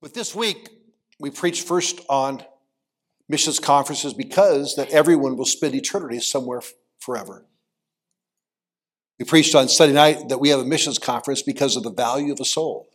[0.00, 0.68] But this week,
[1.18, 2.44] we preached first on
[3.28, 6.62] missions conferences because that everyone will spend eternity somewhere
[6.98, 7.46] forever.
[9.18, 12.32] We preached on Sunday night that we have a missions conference because of the value
[12.32, 12.88] of a soul.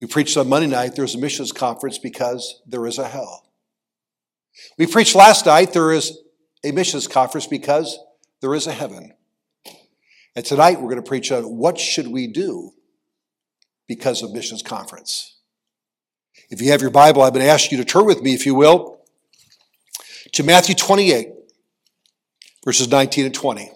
[0.00, 3.50] We preached on Monday night there's a missions conference because there is a hell.
[4.76, 6.18] We preached last night there is
[6.62, 7.98] a missions conference because
[8.40, 9.14] there is a heaven.
[10.36, 12.72] And tonight we're going to preach on what should we do
[13.88, 15.36] because of missions conference.
[16.50, 18.54] If you have your Bible, going to ask you to turn with me, if you
[18.54, 19.00] will,
[20.32, 21.30] to Matthew 28,
[22.64, 23.72] verses 19 and 20.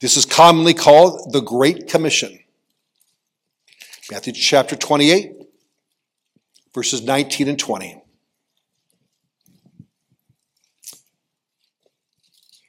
[0.00, 2.38] This is commonly called the Great Commission.
[4.10, 5.32] Matthew chapter 28,
[6.74, 8.02] verses 19 and 20.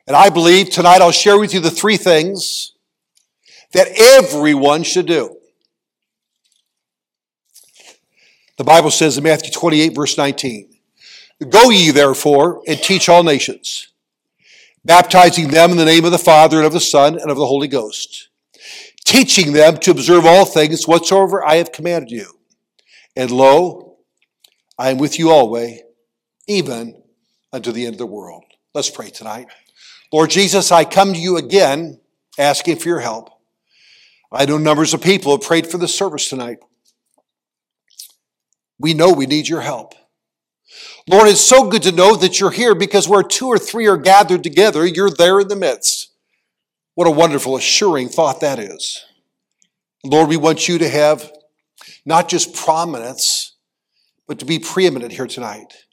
[0.07, 2.73] And I believe tonight I'll share with you the three things
[3.73, 5.35] that everyone should do.
[8.57, 10.69] The Bible says in Matthew 28, verse 19,
[11.49, 13.89] Go ye therefore and teach all nations,
[14.85, 17.47] baptizing them in the name of the Father and of the Son and of the
[17.47, 18.29] Holy Ghost,
[19.03, 22.27] teaching them to observe all things whatsoever I have commanded you.
[23.15, 23.97] And lo,
[24.77, 25.81] I am with you always,
[26.47, 27.01] even
[27.51, 28.43] unto the end of the world.
[28.73, 29.47] Let's pray tonight.
[30.13, 31.99] Lord Jesus, I come to you again
[32.37, 33.29] asking for your help.
[34.31, 36.59] I know numbers of people have prayed for the service tonight.
[38.79, 39.93] We know we need your help.
[41.07, 43.97] Lord, it's so good to know that you're here because where two or three are
[43.97, 46.11] gathered together, you're there in the midst.
[46.95, 49.05] What a wonderful, assuring thought that is.
[50.03, 51.31] Lord, we want you to have
[52.05, 53.55] not just prominence,
[54.27, 55.85] but to be preeminent here tonight.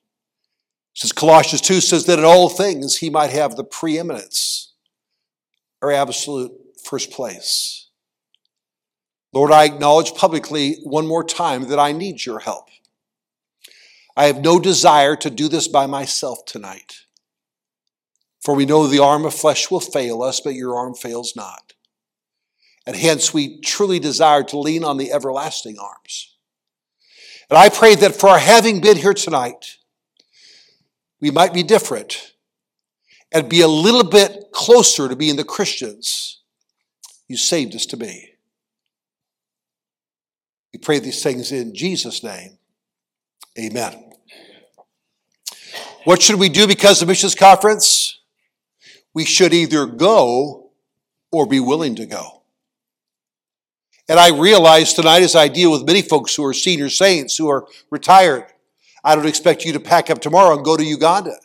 [0.94, 4.72] Says Colossians 2 says that in all things he might have the preeminence
[5.80, 6.52] or absolute
[6.84, 7.81] first place.
[9.32, 12.68] Lord, I acknowledge publicly one more time that I need your help.
[14.16, 17.00] I have no desire to do this by myself tonight.
[18.42, 21.72] For we know the arm of flesh will fail us, but your arm fails not.
[22.86, 26.36] And hence we truly desire to lean on the everlasting arms.
[27.48, 29.78] And I pray that for our having been here tonight,
[31.20, 32.32] we might be different
[33.30, 36.40] and be a little bit closer to being the Christians
[37.28, 38.31] you saved us to be.
[40.72, 42.58] We pray these things in Jesus' name.
[43.58, 44.12] Amen.
[46.04, 48.20] What should we do because of missions conference?
[49.14, 50.70] We should either go
[51.30, 52.42] or be willing to go.
[54.08, 57.48] And I realize tonight as I deal with many folks who are senior saints who
[57.48, 58.46] are retired,
[59.04, 61.36] I don't expect you to pack up tomorrow and go to Uganda.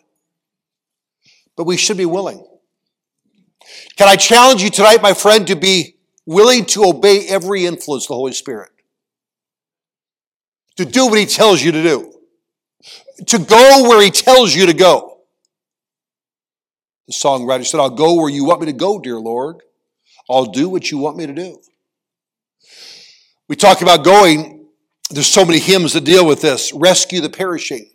[1.55, 2.45] But we should be willing.
[3.95, 8.09] Can I challenge you tonight, my friend, to be willing to obey every influence of
[8.09, 8.69] the Holy Spirit?
[10.77, 12.13] To do what he tells you to do,
[13.25, 15.19] to go where he tells you to go.
[17.07, 19.61] The songwriter said, I'll go where you want me to go, dear Lord.
[20.29, 21.61] I'll do what you want me to do.
[23.47, 24.65] We talk about going,
[25.09, 26.73] there's so many hymns that deal with this.
[26.73, 27.89] Rescue the perishing,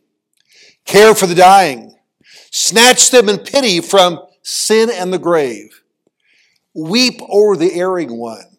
[0.87, 1.95] care for the dying,
[2.51, 5.83] snatch them in pity from sin and the grave,
[6.75, 8.57] weep over the erring one,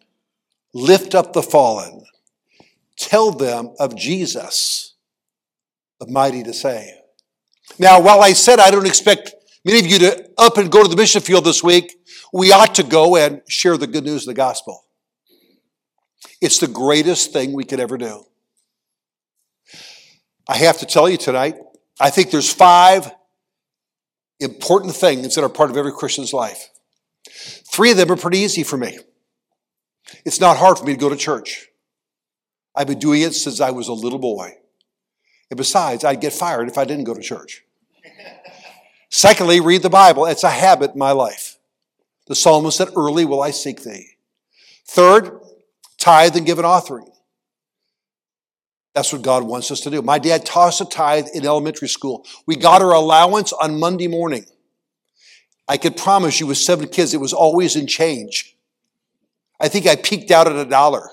[0.72, 2.04] lift up the fallen,
[3.04, 4.94] tell them of Jesus,
[6.00, 6.94] the mighty to save.
[7.78, 9.34] Now, while I said I don't expect
[9.64, 11.96] many of you to up and go to the mission field this week,
[12.32, 14.84] we ought to go and share the good news of the gospel.
[16.40, 18.24] It's the greatest thing we could ever do.
[20.48, 21.56] I have to tell you tonight,
[22.00, 23.10] I think there's five
[24.40, 26.70] important things that are part of every Christian's life.
[27.30, 28.98] Three of them are pretty easy for me.
[30.24, 31.68] It's not hard for me to go to church.
[32.74, 34.56] I've been doing it since I was a little boy.
[35.50, 37.62] And besides, I'd get fired if I didn't go to church.
[39.10, 40.26] Secondly, read the Bible.
[40.26, 41.58] It's a habit in my life.
[42.26, 44.16] The psalmist said, Early will I seek thee.
[44.86, 45.40] Third,
[45.98, 47.10] tithe and give an offering.
[48.94, 50.02] That's what God wants us to do.
[50.02, 52.24] My dad taught us a tithe in elementary school.
[52.46, 54.46] We got our allowance on Monday morning.
[55.66, 58.56] I could promise you, with seven kids, it was always in change.
[59.60, 61.08] I think I peaked out at a dollar.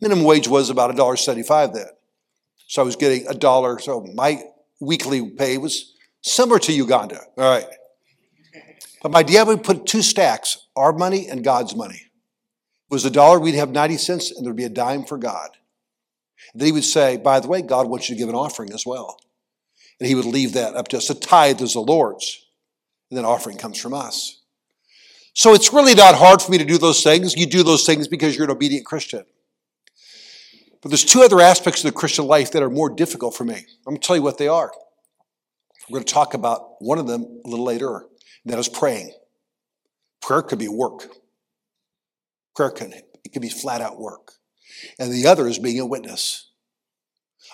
[0.00, 1.86] Minimum wage was about $1.75 then.
[2.68, 3.78] So I was getting a dollar.
[3.78, 4.42] So my
[4.80, 7.20] weekly pay was similar to Uganda.
[7.36, 7.66] All right.
[9.02, 12.02] But my dad would put two stacks, our money and God's money.
[12.90, 15.50] It was a dollar, we'd have 90 cents, and there'd be a dime for God.
[16.52, 18.72] And then he would say, by the way, God wants you to give an offering
[18.72, 19.18] as well.
[19.98, 21.08] And he would leave that up to us.
[21.08, 22.44] The tithe is the Lord's.
[23.10, 24.40] And then offering comes from us.
[25.34, 27.36] So it's really not hard for me to do those things.
[27.36, 29.24] You do those things because you're an obedient Christian.
[30.82, 33.54] But there's two other aspects of the Christian life that are more difficult for me.
[33.54, 34.72] I'm going to tell you what they are.
[35.88, 39.12] We're going to talk about one of them a little later, and that is praying.
[40.20, 41.08] Prayer could be work.
[42.54, 44.32] Prayer can it can be flat out work.
[44.98, 46.50] And the other is being a witness.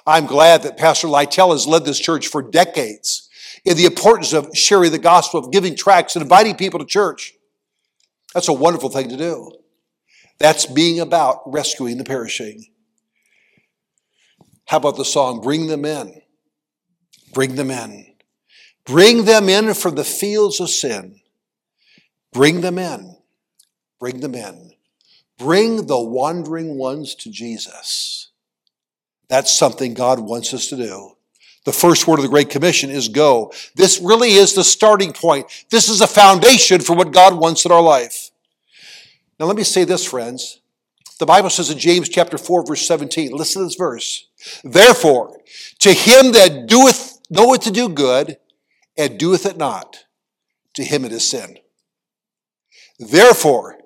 [0.07, 3.29] I'm glad that Pastor Lytle has led this church for decades
[3.65, 7.35] in the importance of sharing the gospel, of giving tracts and inviting people to church.
[8.35, 9.53] That's a wonderful thing to do.
[10.39, 12.72] That's being about rescuing the perishing.
[14.67, 16.23] How about the song, Bring Them In?
[17.33, 18.15] Bring them in.
[18.85, 21.21] Bring them in from the fields of sin.
[22.33, 23.17] Bring them in.
[23.99, 24.73] Bring them in.
[25.39, 28.31] Bring the wandering ones to Jesus.
[29.29, 31.13] That's something God wants us to do.
[31.65, 33.53] The first word of the Great Commission is go.
[33.77, 35.47] This really is the starting point.
[35.71, 38.31] This is a foundation for what God wants in our life.
[39.39, 40.61] Now, let me say this, friends.
[41.19, 44.27] The Bible says in James chapter 4, verse 17, listen to this verse.
[44.65, 45.37] Therefore,
[45.81, 48.39] to him that doeth, knoweth to do good,
[48.97, 50.05] and doeth it not,
[50.75, 51.59] to him it is sin.
[52.99, 53.79] Therefore,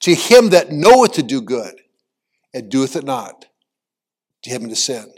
[0.00, 1.80] to him that knoweth to do good,
[2.54, 3.46] and doeth it not,
[4.42, 5.12] to him it is sin.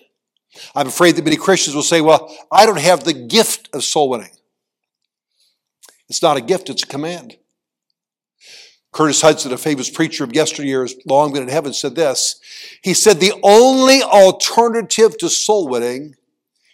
[0.74, 4.08] I'm afraid that many Christians will say, Well, I don't have the gift of soul
[4.10, 4.30] winning.
[6.08, 7.36] It's not a gift, it's a command.
[8.92, 12.40] Curtis Hutson, a famous preacher of yesteryears, long been in heaven, said this.
[12.82, 16.16] He said, The only alternative to soul winning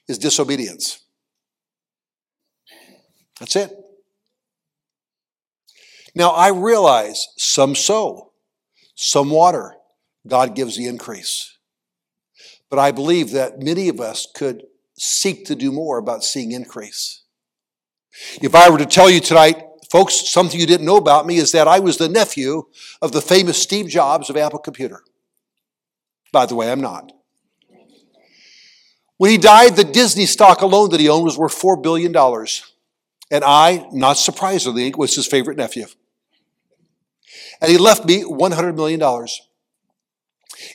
[0.08, 1.00] is disobedience.
[3.38, 3.70] That's it.
[6.14, 8.32] Now, I realize some sow,
[8.94, 9.74] some water.
[10.26, 11.58] God gives the increase.
[12.70, 14.64] But I believe that many of us could
[14.98, 17.22] seek to do more about seeing increase.
[18.40, 21.52] If I were to tell you tonight, folks, something you didn't know about me is
[21.52, 22.64] that I was the nephew
[23.00, 25.02] of the famous Steve Jobs of Apple Computer.
[26.32, 27.12] By the way, I'm not.
[29.18, 32.14] When he died, the Disney stock alone that he owned was worth $4 billion.
[33.30, 35.86] And I, not surprisingly, was his favorite nephew.
[37.60, 39.00] And he left me $100 million.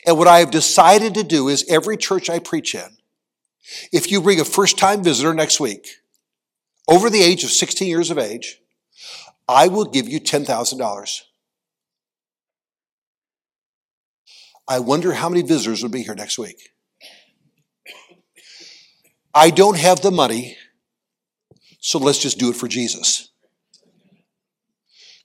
[0.06, 2.98] And what I have decided to do is every church I preach in,
[3.92, 5.88] if you bring a first time visitor next week,
[6.88, 8.60] over the age of 16 years of age,
[9.52, 11.22] I will give you $10,000.
[14.66, 16.70] I wonder how many visitors will be here next week.
[19.34, 20.56] I don't have the money,
[21.82, 23.30] so let's just do it for Jesus.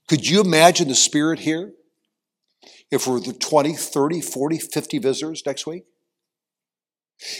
[0.08, 1.75] Could you imagine the spirit here
[2.90, 5.84] if we're the 20, 30, 40, 50 visitors next week?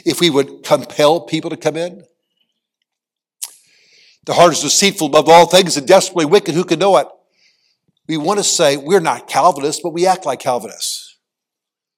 [0.05, 2.05] If we would compel people to come in?
[4.27, 6.55] The heart is deceitful above all things and desperately wicked.
[6.55, 7.07] Who can know it?
[8.09, 11.17] We want to say we're not Calvinists, but we act like Calvinists.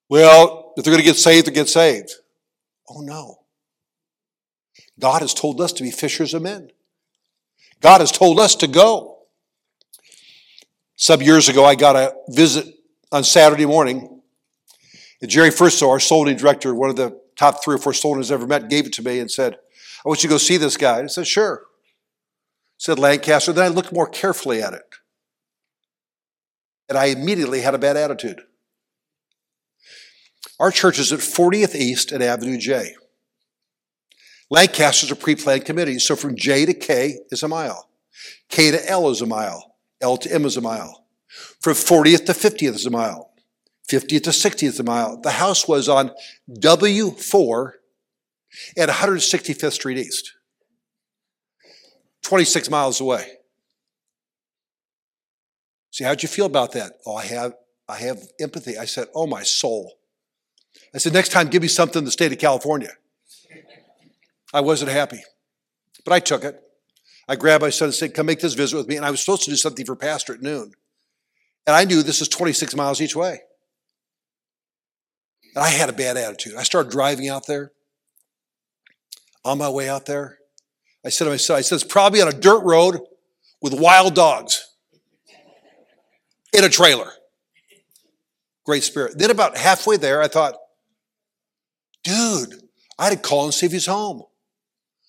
[0.08, 2.12] Well, if they're going to get saved, they get saved.
[2.88, 3.40] Oh no.
[5.00, 6.70] God has told us to be fishers of men.
[7.80, 9.18] God has told us to go.
[10.96, 12.66] Some years ago, I got a visit
[13.12, 14.20] on Saturday morning.
[15.20, 18.30] And Jerry Furso, our soul director, one of the top three or four soul I've
[18.30, 20.76] ever met, gave it to me and said, I want you to go see this
[20.76, 21.00] guy.
[21.00, 21.67] I said, sure.
[22.78, 23.52] Said Lancaster.
[23.52, 24.82] Then I looked more carefully at it.
[26.88, 28.40] And I immediately had a bad attitude.
[30.58, 32.94] Our church is at 40th East and Avenue J.
[34.50, 37.90] Lancaster's a pre-planned committee, so from J to K is a mile.
[38.48, 39.76] K to L is a mile.
[40.00, 41.04] L to M is a mile.
[41.60, 43.30] From 40th to 50th is a mile.
[43.90, 45.20] 50th to 60th is a mile.
[45.20, 46.12] The house was on
[46.50, 47.72] W4
[48.76, 50.32] at 165th Street East.
[52.28, 53.26] 26 miles away.
[55.90, 56.92] See, how'd you feel about that?
[57.06, 57.54] Oh, I have,
[57.88, 58.76] I have empathy.
[58.76, 59.94] I said, oh, my soul.
[60.94, 62.92] I said, next time, give me something in the state of California.
[64.52, 65.22] I wasn't happy,
[66.04, 66.62] but I took it.
[67.26, 68.96] I grabbed my son and said, come make this visit with me.
[68.96, 70.72] And I was supposed to do something for pastor at noon.
[71.66, 73.40] And I knew this is 26 miles each way.
[75.54, 76.56] And I had a bad attitude.
[76.56, 77.72] I started driving out there.
[79.46, 80.37] On my way out there,
[81.08, 83.00] I said to myself, I said, it's probably on a dirt road
[83.62, 84.74] with wild dogs
[86.52, 87.10] in a trailer.
[88.66, 89.16] Great spirit.
[89.16, 90.56] Then about halfway there, I thought,
[92.04, 92.62] dude,
[92.98, 94.24] I had to call and see if he's home.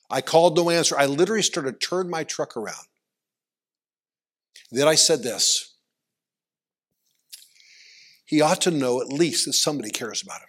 [0.10, 0.98] I called no answer.
[0.98, 2.88] I literally started to turn my truck around.
[4.72, 5.76] Then I said this
[8.24, 10.48] he ought to know at least that somebody cares about him.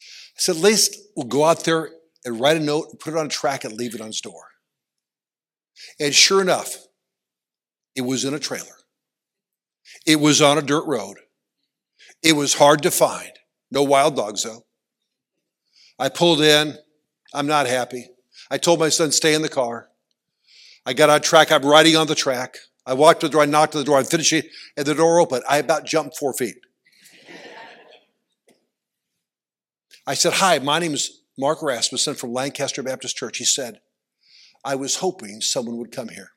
[0.00, 1.90] I said, at least we'll go out there
[2.24, 4.44] and write a note put it on a track and leave it on door.
[5.98, 6.76] And sure enough,
[7.94, 8.76] it was in a trailer.
[10.06, 11.18] It was on a dirt road.
[12.22, 13.32] It was hard to find.
[13.70, 14.64] No wild dogs, though.
[15.98, 16.74] I pulled in.
[17.34, 18.08] I'm not happy.
[18.50, 19.88] I told my son, stay in the car.
[20.84, 21.50] I got on track.
[21.50, 22.56] I'm riding on the track.
[22.84, 23.42] I walked to the door.
[23.42, 23.98] I knocked on the door.
[23.98, 24.42] I'm finishing,
[24.76, 25.44] and the door opened.
[25.48, 26.56] I about jumped four feet.
[30.06, 33.38] I said, Hi, my name is Mark Rasmussen from Lancaster Baptist Church.
[33.38, 33.80] He said,
[34.64, 36.30] I was hoping someone would come here.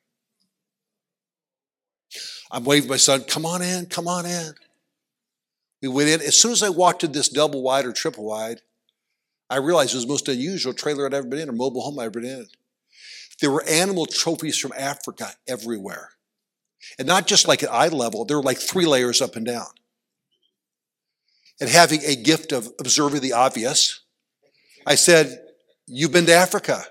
[2.52, 4.54] I'm waving my son, come on in, come on in.
[5.82, 6.22] We went in.
[6.22, 8.62] As soon as I walked in this double wide or triple wide,
[9.50, 12.00] I realized it was the most unusual trailer I'd ever been in or mobile home
[12.00, 12.48] I'd ever been in.
[13.42, 16.12] There were animal trophies from Africa everywhere.
[16.98, 19.68] And not just like at eye level, there were like three layers up and down.
[21.60, 24.02] And having a gift of observing the obvious,
[24.86, 25.42] I said,
[25.88, 26.84] You've been to Africa.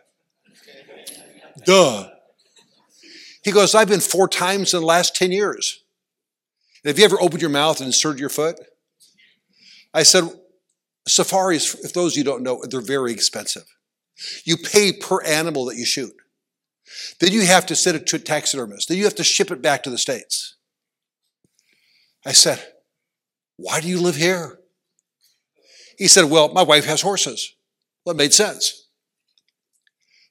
[1.65, 2.09] Duh.
[3.43, 5.83] He goes, I've been four times in the last 10 years.
[6.85, 8.57] Have you ever opened your mouth and inserted your foot?
[9.93, 10.25] I said,
[11.07, 13.65] safaris, if those you don't know, they're very expensive.
[14.45, 16.15] You pay per animal that you shoot.
[17.21, 18.89] Then you have to send it to a taxidermist.
[18.89, 20.57] Then you have to ship it back to the States.
[22.27, 22.63] I said,
[23.57, 24.59] Why do you live here?
[25.99, 27.55] He said, Well, my wife has horses.
[28.05, 28.89] Well, it made sense.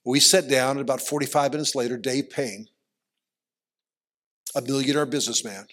[0.06, 2.68] We sat down, and about 45 minutes later, Dave Payne,
[4.56, 5.68] a millionaire businessman,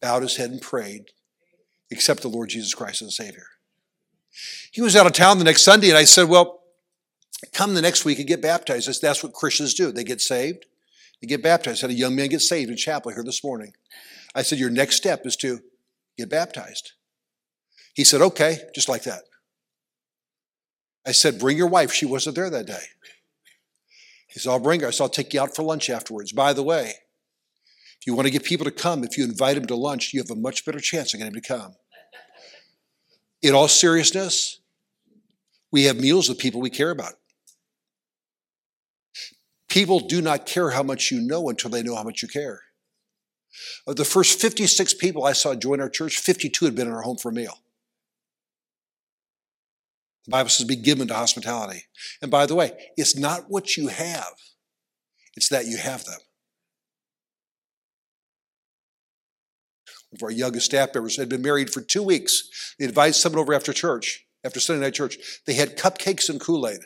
[0.00, 1.06] bowed his head and prayed,
[1.92, 3.46] accept the Lord Jesus Christ as a Savior.
[4.72, 6.62] He was out of town the next Sunday, and I said, Well,
[7.52, 9.00] come the next week and get baptized.
[9.00, 9.92] That's what Christians do.
[9.92, 10.66] They get saved,
[11.20, 11.84] they get baptized.
[11.84, 13.74] I had a young man get saved in chapel here this morning.
[14.34, 15.60] I said, Your next step is to
[16.18, 16.92] get baptized.
[17.94, 19.22] He said, Okay, just like that.
[21.06, 21.92] I said, Bring your wife.
[21.92, 22.82] She wasn't there that day.
[24.28, 24.88] He said, I'll bring her.
[24.88, 26.32] I said, I'll take you out for lunch afterwards.
[26.32, 26.94] By the way,
[28.00, 30.20] if you want to get people to come, if you invite them to lunch, you
[30.20, 31.76] have a much better chance of getting them to come.
[33.42, 34.60] In all seriousness,
[35.70, 37.14] we have meals with people we care about.
[39.68, 42.62] People do not care how much you know until they know how much you care.
[43.86, 47.02] Of the first 56 people I saw join our church, 52 had been in our
[47.02, 47.58] home for a meal.
[50.24, 51.84] The Bible says be given to hospitality.
[52.22, 54.34] And by the way, it's not what you have,
[55.36, 56.18] it's that you have them.
[60.10, 62.74] One of our youngest staff members had been married for two weeks.
[62.78, 65.18] They invited someone over after church, after Sunday night church.
[65.44, 66.80] They had cupcakes and Kool Aid.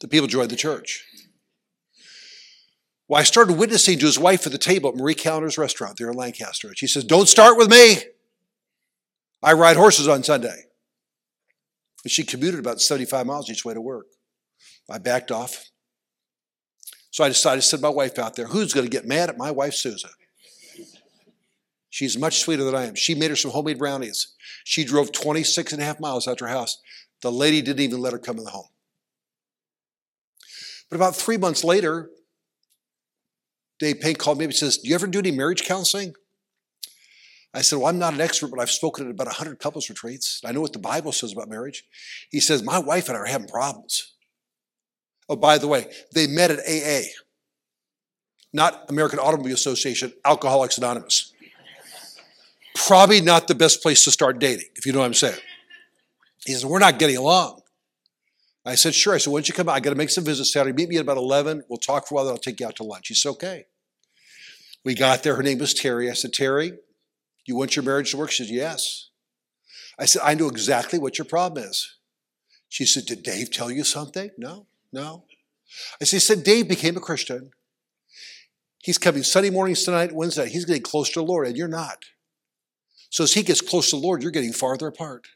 [0.00, 1.04] The people joined the church.
[3.06, 6.10] Well, I started witnessing to his wife at the table at Marie Callender's restaurant there
[6.10, 6.68] in Lancaster.
[6.68, 7.98] And she says, Don't start with me.
[9.42, 10.69] I ride horses on Sunday.
[12.06, 14.06] She commuted about 75 miles each way to work.
[14.88, 15.66] I backed off.
[17.10, 18.46] So I decided to send my wife out there.
[18.46, 20.10] Who's going to get mad at my wife, Susan?
[21.90, 22.94] She's much sweeter than I am.
[22.94, 24.34] She made her some homemade brownies.
[24.64, 26.80] She drove 26 and a half miles out to her house.
[27.20, 28.68] The lady didn't even let her come in the home.
[30.88, 32.10] But about three months later,
[33.78, 36.14] Dave Payne called me and says, Do you ever do any marriage counseling?
[37.52, 40.40] I said, Well, I'm not an expert, but I've spoken at about 100 couples retreats.
[40.44, 41.84] I know what the Bible says about marriage.
[42.30, 44.14] He says, My wife and I are having problems.
[45.28, 47.06] Oh, by the way, they met at AA,
[48.52, 51.32] not American Automobile Association, Alcoholics Anonymous.
[52.74, 55.38] Probably not the best place to start dating, if you know what I'm saying.
[56.44, 57.62] He said, We're not getting along.
[58.64, 59.14] I said, Sure.
[59.14, 59.74] I said, Why don't you come out?
[59.74, 60.76] I got to make some visits Saturday.
[60.76, 61.64] Meet me at about 11.
[61.68, 63.08] We'll talk for a while, then I'll take you out to lunch.
[63.08, 63.66] He said, Okay.
[64.82, 65.34] We got there.
[65.34, 66.08] Her name was Terry.
[66.10, 66.72] I said, Terry,
[67.46, 68.30] you want your marriage to work?
[68.30, 69.08] She said, Yes.
[69.98, 71.96] I said, I know exactly what your problem is.
[72.68, 74.30] She said, Did Dave tell you something?
[74.38, 75.24] No, no.
[76.00, 77.50] I said, He said, Dave became a Christian.
[78.82, 80.48] He's coming Sunday mornings tonight, Wednesday.
[80.48, 81.98] He's getting close to the Lord, and you're not.
[83.10, 85.26] So as he gets close to the Lord, you're getting farther apart.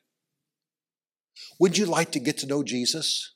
[1.59, 3.35] Would you like to get to know Jesus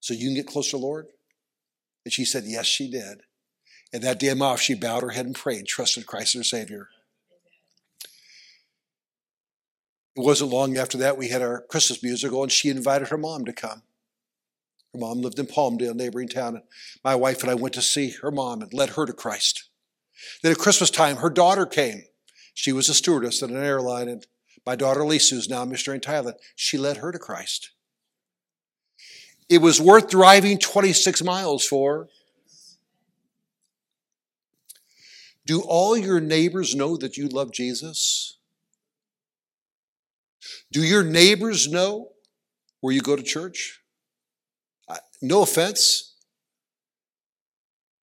[0.00, 1.06] so you can get closer to the Lord?
[2.04, 3.22] And she said, Yes, she did.
[3.92, 6.88] And that day off, she bowed her head and prayed, trusted Christ as her Savior.
[10.16, 13.44] It wasn't long after that we had our Christmas musical, and she invited her mom
[13.44, 13.82] to come.
[14.94, 16.64] Her mom lived in Palmdale, neighboring town, and
[17.04, 19.68] my wife and I went to see her mom and led her to Christ.
[20.42, 22.04] Then at Christmas time, her daughter came.
[22.54, 24.26] She was a stewardess at an airline, and
[24.64, 27.72] my daughter Lisa, who's now a missionary in Thailand, she led her to Christ.
[29.50, 32.08] It was worth driving 26 miles for.
[35.44, 38.35] Do all your neighbors know that you love Jesus?
[40.72, 42.10] Do your neighbors know
[42.80, 43.80] where you go to church?
[45.22, 46.14] No offense.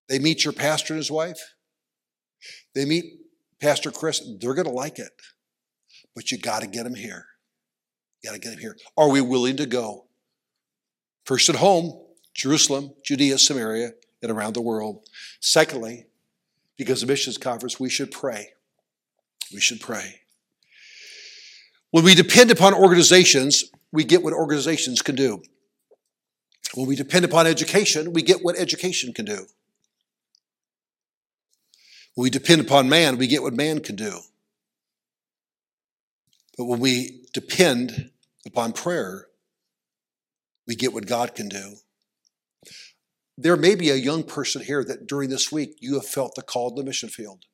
[0.08, 1.38] They meet your pastor and his wife.
[2.74, 3.04] They meet
[3.60, 4.20] Pastor Chris.
[4.40, 5.12] They're going to like it.
[6.14, 7.26] but you got to get them here.
[8.22, 8.76] You got to get them here.
[8.96, 10.06] Are we willing to go?
[11.24, 12.00] First at home,
[12.34, 15.06] Jerusalem, Judea, Samaria, and around the world.
[15.40, 16.06] Secondly,
[16.76, 18.50] because of missions conference, we should pray.
[19.52, 20.21] We should pray.
[21.92, 25.42] When we depend upon organizations, we get what organizations can do.
[26.74, 29.46] When we depend upon education, we get what education can do.
[32.14, 34.20] When we depend upon man, we get what man can do.
[36.56, 38.10] But when we depend
[38.46, 39.26] upon prayer,
[40.66, 41.76] we get what God can do.
[43.36, 46.42] There may be a young person here that during this week you have felt the
[46.42, 47.44] call to the mission field.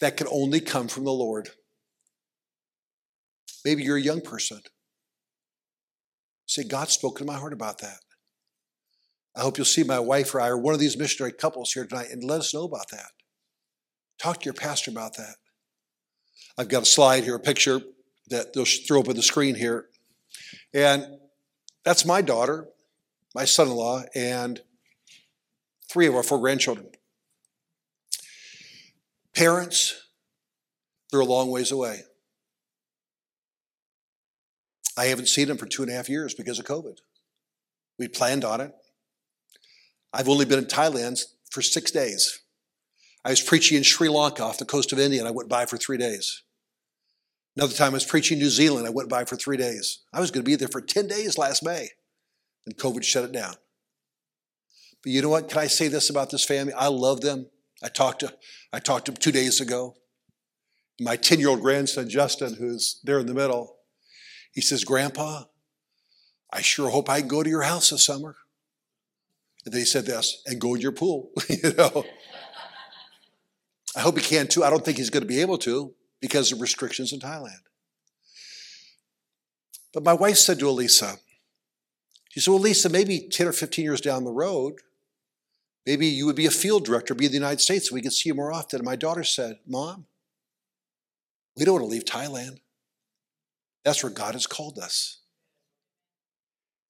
[0.00, 1.50] That can only come from the Lord.
[3.64, 4.60] Maybe you're a young person.
[6.46, 8.00] Say, God spoke to my heart about that.
[9.36, 11.86] I hope you'll see my wife or I or one of these missionary couples here
[11.86, 13.10] tonight and let us know about that.
[14.18, 15.36] Talk to your pastor about that.
[16.58, 17.80] I've got a slide here, a picture
[18.28, 19.86] that they'll throw up on the screen here.
[20.74, 21.06] And
[21.84, 22.68] that's my daughter,
[23.34, 24.60] my son in law, and
[25.90, 26.88] three of our four grandchildren.
[29.34, 30.08] Parents,
[31.10, 32.02] they're a long ways away.
[34.96, 36.98] I haven't seen them for two and a half years because of COVID.
[37.98, 38.72] We planned on it.
[40.12, 42.40] I've only been in Thailand for six days.
[43.24, 45.66] I was preaching in Sri Lanka off the coast of India and I went by
[45.66, 46.42] for three days.
[47.56, 48.86] Another time I was preaching in New Zealand.
[48.86, 50.00] I went by for three days.
[50.12, 51.90] I was going to be there for 10 days last May
[52.64, 53.54] and COVID shut it down.
[55.02, 55.48] But you know what?
[55.48, 56.72] Can I say this about this family?
[56.72, 57.46] I love them.
[57.82, 58.34] I talked to
[58.72, 59.96] I talked to them two days ago.
[61.00, 63.76] My 10-year-old grandson, Justin, who's there in the middle,
[64.52, 65.44] he says, Grandpa,
[66.52, 68.36] I sure hope I can go to your house this summer.
[69.64, 71.30] And then he said this, and go in your pool.
[71.48, 72.04] you know.
[73.96, 74.64] I hope he can too.
[74.64, 77.60] I don't think he's going to be able to because of restrictions in Thailand.
[79.92, 81.16] But my wife said to Elisa,
[82.30, 84.74] she said, Well, Lisa, maybe 10 or 15 years down the road,
[85.84, 88.12] maybe you would be a field director, be in the United States, and we could
[88.12, 88.78] see you more often.
[88.78, 90.06] And my daughter said, Mom,
[91.56, 92.60] we don't want to leave Thailand.
[93.84, 95.20] That's where God has called us.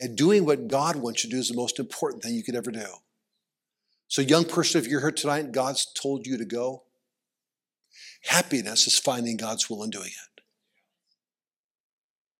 [0.01, 2.57] And doing what God wants you to do is the most important thing you could
[2.57, 2.87] ever do.
[4.09, 6.85] So, young person, if you're here tonight and God's told you to go,
[8.23, 10.43] happiness is finding God's will and doing it.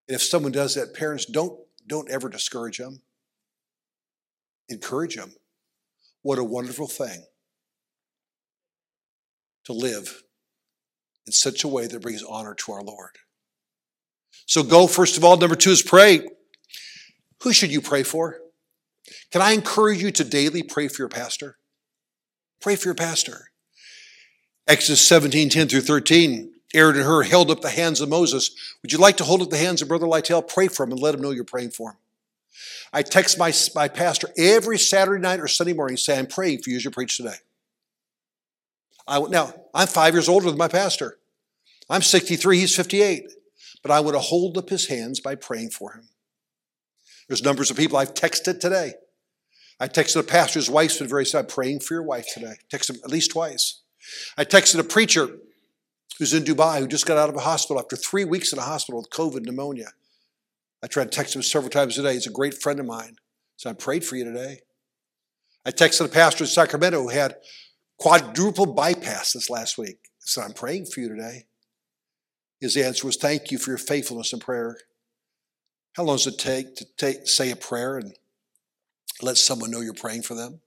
[0.07, 3.01] And if someone does that, parents, don't, don't ever discourage them.
[4.67, 5.33] Encourage them.
[6.23, 7.23] What a wonderful thing
[9.65, 10.23] to live
[11.25, 13.17] in such a way that brings honor to our Lord.
[14.51, 15.37] So go, first of all.
[15.37, 16.27] Number two is pray.
[17.43, 18.41] Who should you pray for?
[19.31, 21.55] Can I encourage you to daily pray for your pastor?
[22.59, 23.51] Pray for your pastor.
[24.67, 26.51] Exodus 17, 10 through 13.
[26.73, 28.51] Aaron and Hur held up the hands of Moses.
[28.81, 30.41] Would you like to hold up the hands of Brother Lytle?
[30.41, 31.97] Pray for him and let him know you're praying for him.
[32.91, 36.71] I text my, my pastor every Saturday night or Sunday morning saying, I'm praying for
[36.71, 37.37] you as you preach today.
[39.07, 41.19] I, now, I'm five years older than my pastor.
[41.89, 43.31] I'm 63, he's 58.
[43.81, 46.09] But I would hold up his hands by praying for him.
[47.27, 48.93] There's numbers of people I've texted today.
[49.79, 52.55] I texted a pastor's wife been very sad, praying for your wife today.
[52.71, 53.81] Texted him at least twice.
[54.37, 55.29] I texted a preacher
[56.19, 58.63] who's in Dubai who just got out of a hospital after three weeks in a
[58.63, 59.93] hospital with COVID pneumonia.
[60.83, 62.13] I tried to text him several times a day.
[62.13, 63.15] He's a great friend of mine.
[63.57, 64.61] So I prayed for you today.
[65.65, 67.37] I texted a pastor in Sacramento who had
[67.97, 69.97] quadruple bypass this last week.
[70.19, 71.45] So I'm praying for you today.
[72.61, 74.77] His answer was, Thank you for your faithfulness in prayer.
[75.97, 78.13] How long does it take to take, say a prayer and
[79.21, 80.61] let someone know you're praying for them?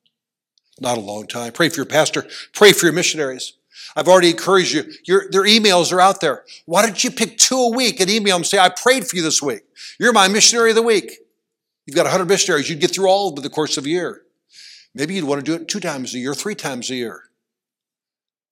[0.81, 1.53] Not a long time.
[1.53, 2.27] Pray for your pastor.
[2.53, 3.55] Pray for your missionaries.
[3.97, 4.85] I've already encouraged you.
[5.05, 6.45] Your, their emails are out there.
[6.67, 9.17] Why don't you pick two a week and email them and say, I prayed for
[9.17, 9.63] you this week.
[9.99, 11.13] You're my missionary of the week.
[11.87, 12.69] You've got 100 missionaries.
[12.69, 14.23] You'd get through all of them in the course of a year.
[14.95, 17.25] Maybe you'd want to do it two times a year, three times a year.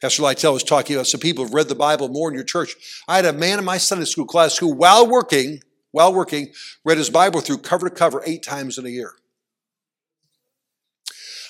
[0.02, 2.74] Pastor Lytle was talking about some people who've read the Bible more in your church.
[3.06, 5.62] I had a man in my Sunday school class who, while working,
[5.92, 6.52] while working,
[6.84, 9.12] read his Bible through cover to cover eight times in a year.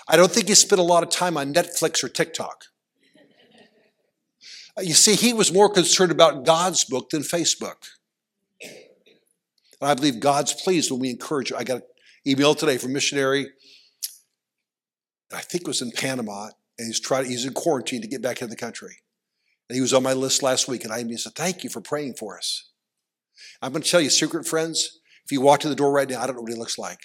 [0.07, 2.67] I don't think he spent a lot of time on Netflix or TikTok.
[4.77, 7.89] Uh, you see, he was more concerned about God's book than Facebook.
[8.61, 11.55] And I believe God's pleased when we encourage.
[11.55, 11.83] I got an
[12.27, 13.47] email today from missionary,
[15.35, 18.43] I think it was in Panama, and he's trying, he's in quarantine to get back
[18.43, 18.97] in the country.
[19.69, 22.15] And he was on my list last week, and I said, Thank you for praying
[22.15, 22.71] for us.
[23.61, 26.21] I'm going to tell you, secret friends, if you walk to the door right now,
[26.21, 26.99] I don't know what he looks like.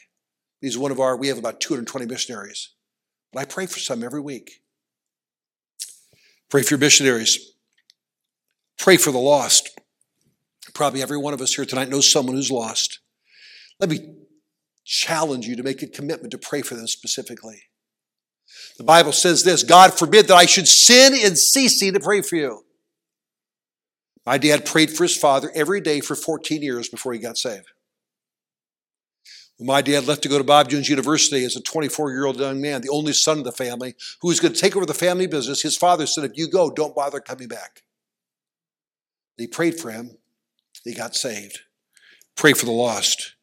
[0.62, 2.74] He's one of our, we have about 220 missionaries.
[3.32, 4.62] But I pray for some every week.
[6.50, 7.54] Pray for your missionaries.
[8.78, 9.80] Pray for the lost.
[10.74, 13.00] Probably every one of us here tonight knows someone who's lost.
[13.80, 14.16] Let me
[14.84, 17.64] challenge you to make a commitment to pray for them specifically.
[18.78, 22.36] The Bible says this God forbid that I should sin in ceasing to pray for
[22.36, 22.64] you.
[24.26, 27.72] My dad prayed for his father every day for 14 years before he got saved.
[29.58, 32.40] When my dad left to go to Bob Jones University as a 24 year old
[32.40, 34.94] young man, the only son of the family, who was going to take over the
[34.94, 37.84] family business, his father said, If you go, don't bother coming back.
[39.38, 40.18] He prayed for him.
[40.84, 41.62] He got saved.
[42.36, 43.34] Pray for the lost.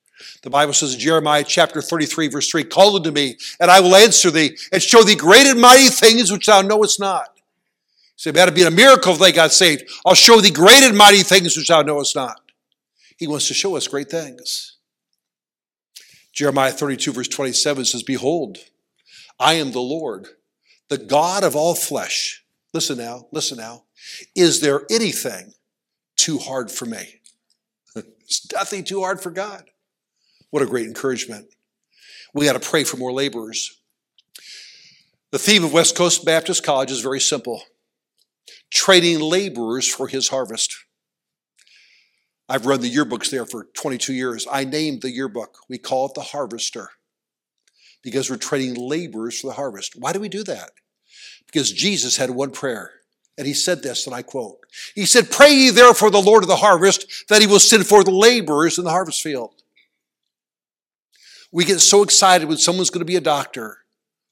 [0.44, 3.96] The Bible says in Jeremiah chapter 33, verse 3, Call unto me, and I will
[3.96, 7.40] answer thee, and show thee great and mighty things which thou knowest not.
[8.16, 9.84] So it had be a miracle if they got saved.
[10.04, 12.42] I'll show thee great and mighty things which thou knowest not.
[13.16, 14.76] He wants to show us great things.
[16.30, 18.58] Jeremiah 32, verse 27 says, Behold,
[19.40, 20.28] I am the Lord,
[20.90, 22.44] the God of all flesh.
[22.74, 23.84] Listen now, listen now.
[24.36, 25.54] Is there anything
[26.16, 27.20] too hard for me?
[27.96, 29.70] it's nothing too hard for God.
[30.54, 31.48] What a great encouragement.
[32.32, 33.76] We got to pray for more laborers.
[35.32, 37.64] The theme of West Coast Baptist College is very simple
[38.70, 40.76] trading laborers for his harvest.
[42.48, 44.46] I've run the yearbooks there for 22 years.
[44.48, 46.90] I named the yearbook, we call it the Harvester,
[48.04, 49.94] because we're trading laborers for the harvest.
[49.98, 50.70] Why do we do that?
[51.46, 52.92] Because Jesus had one prayer,
[53.36, 54.58] and he said this, and I quote
[54.94, 58.06] He said, Pray ye therefore the Lord of the harvest that he will send forth
[58.06, 59.63] laborers in the harvest field.
[61.54, 63.78] We get so excited when someone's going to be a doctor,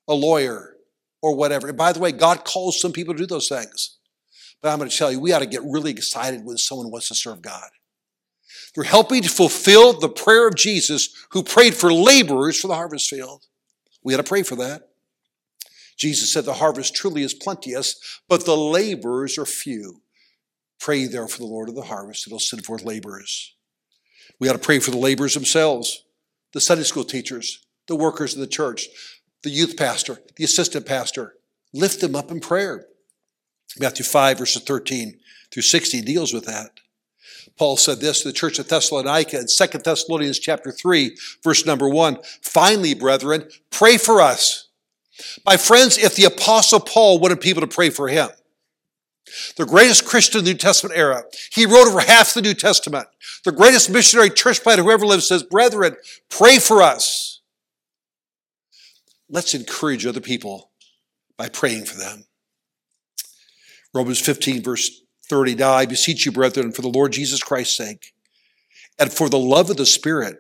[0.09, 0.75] a lawyer,
[1.23, 1.69] or whatever.
[1.69, 3.99] And by the way, God calls some people to do those things.
[4.61, 7.07] But I'm going to tell you, we ought to get really excited when someone wants
[7.09, 7.71] to serve God.
[8.75, 13.09] They're helping to fulfill the prayer of Jesus who prayed for laborers for the harvest
[13.09, 13.47] field.
[14.03, 14.89] We got to pray for that.
[15.97, 20.03] Jesus said, The harvest truly is plenteous, but the laborers are few.
[20.81, 23.55] Pray there for the Lord of the harvest, and he'll send forth laborers.
[24.41, 26.03] We got to pray for the laborers themselves,
[26.53, 28.89] the Sunday school teachers, the workers in the church,
[29.43, 31.35] the youth pastor, the assistant pastor.
[31.73, 32.87] Lift them up in prayer.
[33.79, 35.19] Matthew 5, verses 13
[35.51, 36.81] through 16 deals with that.
[37.59, 41.89] Paul said this to the church of Thessalonica in 2 Thessalonians chapter 3, verse number
[41.89, 42.19] 1.
[42.43, 44.69] Finally, brethren, pray for us.
[45.45, 48.29] My friends, if the apostle Paul wanted people to pray for him,
[49.57, 53.07] the greatest Christian in the New Testament era, he wrote over half the New Testament.
[53.45, 55.97] The greatest missionary church planter who ever lived says, brethren,
[56.29, 57.41] pray for us.
[59.29, 60.71] Let's encourage other people
[61.37, 62.25] by praying for them.
[63.95, 65.55] Romans 15, verse 30.
[65.55, 68.13] Now I beseech you, brethren, for the Lord Jesus Christ's sake,
[68.99, 70.37] and for the love of the Spirit,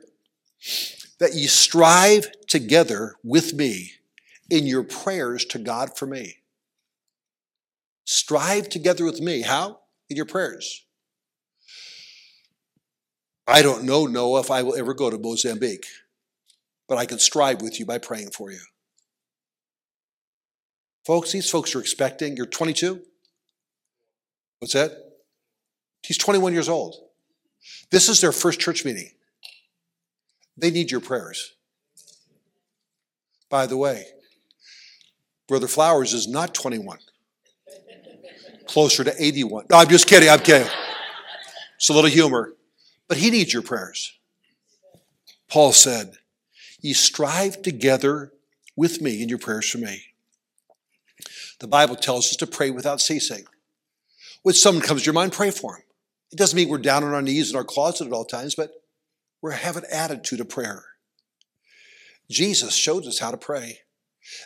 [1.18, 3.92] that ye strive together with me
[4.50, 6.41] in your prayers to God for me.
[8.12, 9.40] Strive together with me.
[9.40, 9.81] How?
[10.11, 10.85] In your prayers.
[13.48, 15.87] I don't know, Noah, if I will ever go to Mozambique,
[16.88, 18.61] but I can strive with you by praying for you.
[21.07, 23.01] Folks, these folks are expecting, you're 22,
[24.61, 24.92] What's that?
[26.05, 26.94] He's 21 years old.
[27.90, 29.11] This is their first church meeting.
[30.57, 31.55] They need your prayers.
[33.51, 34.05] By the way,
[35.48, 36.98] Brother Flowers is not 21,
[38.66, 39.66] closer to 81.
[39.70, 40.28] No, I'm just kidding.
[40.28, 40.68] I'm kidding.
[41.76, 42.54] It's a little humor.
[43.08, 44.18] But he needs your prayers.
[45.48, 46.14] Paul said,
[46.80, 48.32] Ye strive together
[48.74, 50.02] with me in your prayers for me.
[51.61, 53.44] The Bible tells us to pray without ceasing.
[54.42, 55.82] When someone comes to your mind, pray for them.
[56.32, 58.72] It doesn't mean we're down on our knees in our closet at all times, but
[59.42, 60.85] we have an attitude of prayer.
[62.30, 63.80] Jesus showed us how to pray.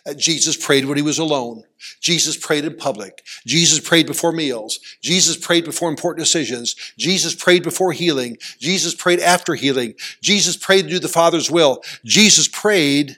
[0.06, 1.62] Uh, Jesus prayed when he was alone.
[2.00, 3.24] Jesus prayed in public.
[3.46, 4.78] Jesus prayed before meals.
[5.02, 6.74] Jesus prayed before important decisions.
[6.98, 8.36] Jesus prayed before healing.
[8.58, 9.94] Jesus prayed after healing.
[10.20, 11.82] Jesus prayed to do the Father's will.
[12.04, 13.16] Jesus prayed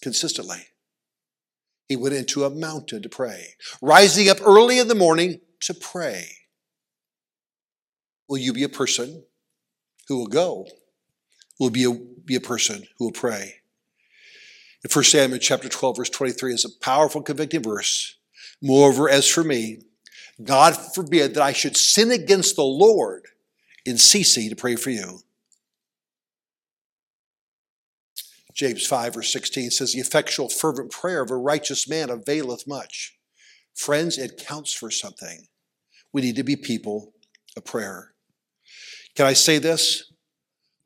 [0.00, 0.68] consistently
[1.88, 6.26] he went into a mountain to pray, rising up early in the morning to pray.
[8.28, 9.24] Will you be a person
[10.06, 10.66] who will go?
[11.58, 13.54] Will be a, be a person who will pray?
[14.84, 18.16] In 1 Samuel chapter 12, verse 23 is a powerful convicting verse.
[18.62, 19.78] Moreover, as for me,
[20.42, 23.26] God forbid that I should sin against the Lord
[23.84, 25.20] in ceasing to pray for you.
[28.54, 33.16] James 5 or 16 says, The effectual, fervent prayer of a righteous man availeth much.
[33.74, 35.46] Friends, it counts for something.
[36.12, 37.12] We need to be people
[37.56, 38.14] of prayer.
[39.14, 40.12] Can I say this?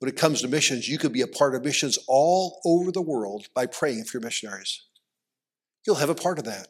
[0.02, 3.00] When it comes to missions, you can be a part of missions all over the
[3.00, 4.82] world by praying for your missionaries.
[5.86, 6.66] You'll have a part of that.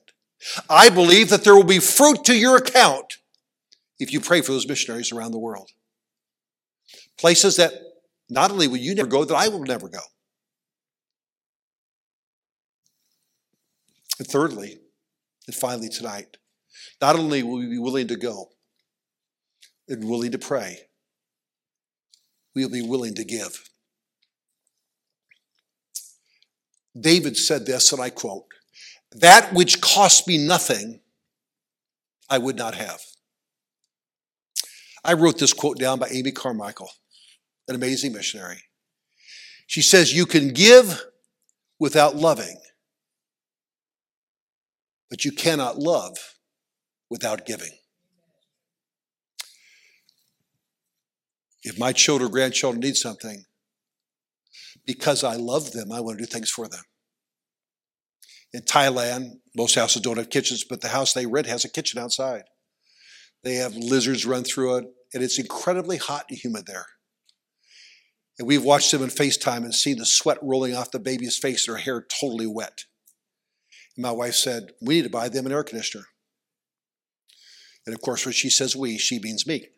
[0.69, 3.15] I believe that there will be fruit to your account
[3.99, 5.71] if you pray for those missionaries around the world.
[7.19, 7.73] Places that
[8.29, 10.01] not only will you never go, that I will never go.
[14.19, 14.79] And thirdly,
[15.47, 16.37] and finally tonight,
[17.01, 18.51] not only will we be willing to go
[19.89, 20.81] and willing to pray,
[22.55, 23.69] we'll be willing to give.
[26.99, 28.45] David said this, and I quote,
[29.13, 31.01] That which cost me nothing,
[32.29, 33.01] I would not have.
[35.05, 36.91] I wrote this quote down by Amy Carmichael,
[37.69, 38.63] an amazing missionary.
[39.67, 41.03] She says, You can give
[41.79, 42.61] without loving,
[45.11, 46.17] but you cannot love
[47.11, 47.73] without giving.
[51.63, 53.45] If my children or grandchildren need something,
[54.87, 56.83] because I love them, I want to do things for them.
[58.53, 62.01] In Thailand, most houses don't have kitchens, but the house they rent has a kitchen
[62.01, 62.43] outside.
[63.45, 66.87] They have lizards run through it, and it's incredibly hot and humid there.
[68.39, 71.67] And we've watched them in FaceTime and seen the sweat rolling off the baby's face,
[71.67, 72.85] their hair totally wet.
[73.97, 76.05] And my wife said, We need to buy them an air conditioner.
[77.87, 79.69] And of course, when she says we, she means me.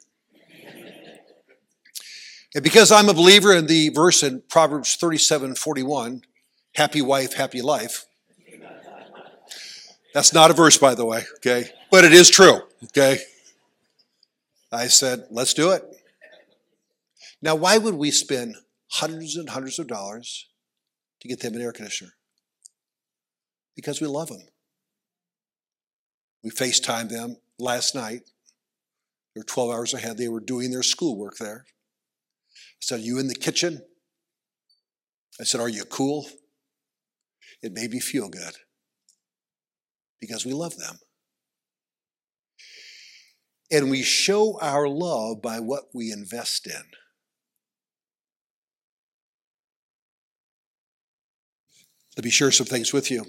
[2.55, 6.23] And because I'm a believer in the verse in Proverbs 37 41,
[6.75, 8.07] happy wife, happy life.
[10.15, 11.71] That's not a verse, by the way, okay?
[11.91, 13.19] But it is true, okay?
[14.71, 15.83] I said, let's do it.
[17.43, 18.55] Now, why would we spend
[18.93, 20.49] hundreds and hundreds of dollars
[21.21, 22.13] to get them an air conditioner?
[23.75, 24.43] Because we love them.
[26.45, 28.23] We FaceTimed them last night.
[29.35, 30.17] They were 12 hours ahead.
[30.17, 31.65] They were doing their schoolwork there.
[32.85, 33.83] Said, Are you in the kitchen?
[35.41, 36.27] I said, Are you cool?
[37.63, 38.57] It made me feel good
[40.21, 40.99] because we love them.
[43.71, 46.83] And we show our love by what we invest in.
[52.19, 53.25] Let me share some things with you.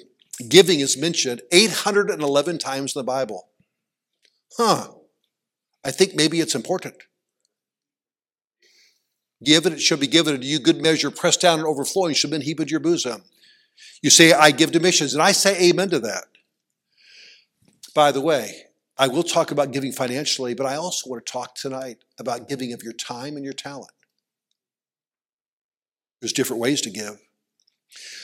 [0.50, 3.48] Giving is mentioned 811 times in the Bible.
[4.58, 4.90] Huh.
[5.86, 6.96] I think maybe it's important.
[9.44, 12.32] Give and it shall be given to you, good measure, pressed down and overflowing, shall
[12.32, 13.24] be heaped your bosom.
[14.02, 16.26] You say, I give to missions, and I say amen to that.
[17.94, 18.66] By the way,
[18.98, 22.72] I will talk about giving financially, but I also want to talk tonight about giving
[22.72, 23.92] of your time and your talent.
[26.22, 27.20] There's different ways to give.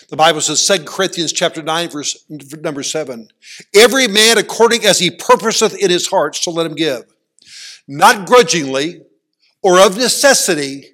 [0.10, 2.26] The Bible says, 2 Corinthians chapter 9, verse
[2.62, 3.30] number 7.
[3.76, 7.04] Every man according as he purposeth in his heart, so let him give.
[7.88, 9.02] Not grudgingly
[9.62, 10.91] or of necessity,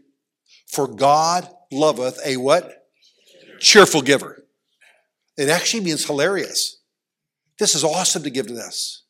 [0.68, 2.88] for God loveth a what?
[3.60, 4.44] Cheerful giver.
[5.38, 6.78] It actually means hilarious.
[7.60, 9.04] This is awesome to give to this.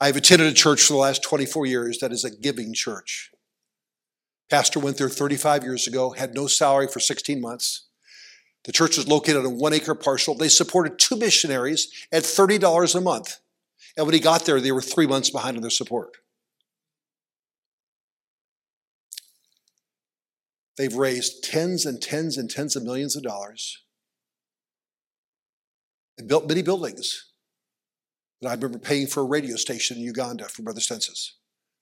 [0.00, 3.30] I've attended a church for the last 24 years that is a giving church.
[4.50, 7.86] Pastor went there 35 years ago, had no salary for 16 months.
[8.64, 10.34] The church was located on a one acre parcel.
[10.34, 13.38] They supported two missionaries at $30 a month.
[13.96, 16.16] And when he got there, they were three months behind on their support.
[20.82, 23.84] They've raised tens and tens and tens of millions of dollars
[26.18, 27.30] and built many buildings.
[28.40, 31.36] And I remember paying for a radio station in Uganda for Brother Census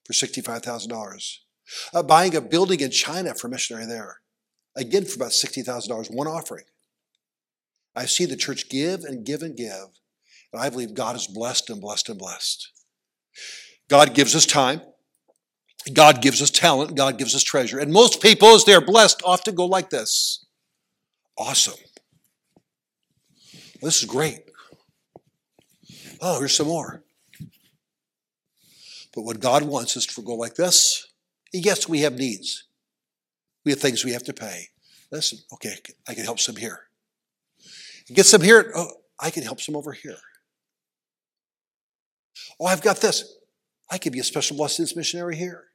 [0.05, 1.37] for $65,000.
[1.95, 4.19] Uh, buying a building in China for missionary there,
[4.77, 6.65] again for about $60,000, one offering.
[7.97, 9.99] I see the church give and give and give,
[10.53, 12.71] and I believe God is blessed and blessed and blessed.
[13.89, 14.83] God gives us time.
[15.93, 16.95] God gives us talent.
[16.95, 17.79] God gives us treasure.
[17.79, 20.45] And most people, as they're blessed, often go like this
[21.39, 21.79] Awesome.
[23.81, 24.41] This is great.
[26.21, 27.03] Oh, here's some more.
[29.15, 31.09] But what God wants us to go like this.
[31.53, 32.65] Yes, we have needs.
[33.65, 34.69] We have things we have to pay.
[35.11, 36.81] Listen, okay, I can help some here.
[38.13, 38.71] Get some here.
[38.77, 40.19] Oh, I can help some over here.
[42.61, 43.37] Oh, I've got this.
[43.91, 45.70] I can be a special blessings missionary here.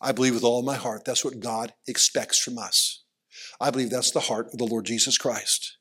[0.00, 3.02] I believe with all my heart that's what God expects from us.
[3.60, 5.76] I believe that's the heart of the Lord Jesus Christ.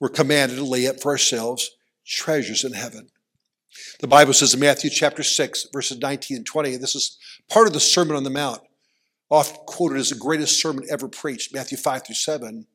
[0.00, 1.70] We're commanded to lay up for ourselves
[2.06, 3.10] treasures in heaven.
[4.00, 7.66] The Bible says in Matthew chapter 6, verses 19 and 20, and this is part
[7.66, 8.60] of the Sermon on the Mount,
[9.30, 12.66] often quoted as the greatest sermon ever preached, Matthew 5 through 7.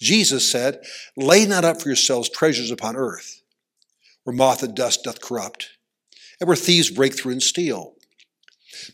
[0.00, 0.80] Jesus said,
[1.16, 3.42] Lay not up for yourselves treasures upon earth,
[4.24, 5.70] where moth and dust doth corrupt,
[6.40, 7.94] and where thieves break through and steal.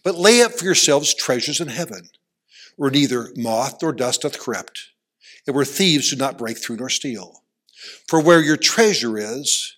[0.03, 2.09] But lay up for yourselves treasures in heaven,
[2.77, 4.91] where neither moth nor dust doth corrupt,
[5.47, 7.43] and where thieves do not break through nor steal.
[8.09, 9.77] For where your treasure is,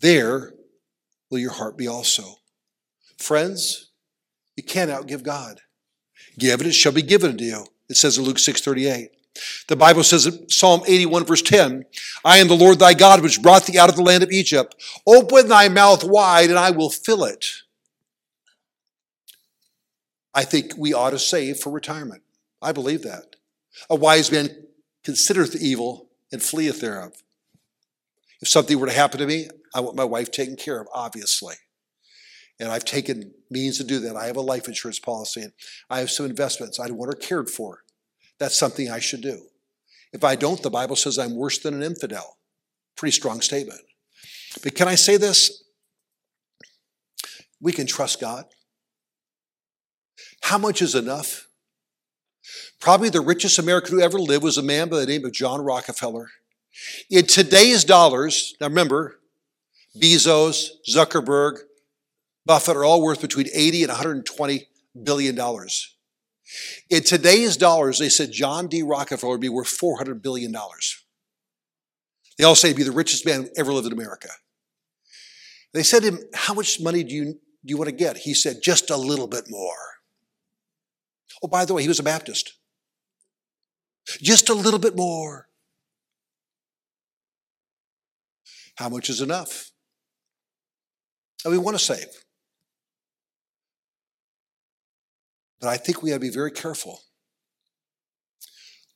[0.00, 0.54] there
[1.30, 2.36] will your heart be also.
[3.18, 3.90] Friends,
[4.56, 5.60] you can't outgive God.
[6.38, 7.66] Give and it shall be given unto you.
[7.88, 9.10] It says in Luke 6:38.
[9.68, 11.84] The Bible says in Psalm 81, verse 10,
[12.24, 14.74] I am the Lord thy God, which brought thee out of the land of Egypt.
[15.06, 17.46] Open thy mouth wide, and I will fill it.
[20.34, 22.22] I think we ought to save for retirement.
[22.62, 23.36] I believe that.
[23.88, 24.50] A wise man
[25.04, 27.14] considereth evil and fleeth thereof.
[28.40, 31.54] If something were to happen to me, I want my wife taken care of, obviously.
[32.58, 34.16] And I've taken means to do that.
[34.16, 35.52] I have a life insurance policy and
[35.88, 36.78] I have some investments.
[36.78, 37.80] I want her cared for.
[38.38, 39.46] That's something I should do.
[40.12, 42.38] If I don't, the Bible says I'm worse than an infidel.
[42.96, 43.80] Pretty strong statement.
[44.62, 45.64] But can I say this?
[47.60, 48.46] We can trust God.
[50.50, 51.46] How much is enough?
[52.80, 55.60] Probably the richest American who ever lived was a man by the name of John
[55.60, 56.26] Rockefeller.
[57.08, 59.20] In today's dollars, now remember,
[59.96, 61.58] Bezos, Zuckerberg,
[62.44, 64.66] Buffett are all worth between 80 and 120
[65.00, 65.94] billion dollars.
[66.90, 68.82] In today's dollars, they said John D.
[68.82, 70.52] Rockefeller would be worth $400 billion.
[72.38, 74.30] They all say he'd be the richest man who ever lived in America.
[75.74, 78.16] They said to him, How much money do you, do you want to get?
[78.16, 79.99] He said, Just a little bit more.
[81.42, 82.54] Oh, by the way, he was a Baptist.
[84.20, 85.48] Just a little bit more.
[88.76, 89.70] How much is enough?
[91.44, 92.06] And we want to save.
[95.60, 97.00] But I think we have to be very careful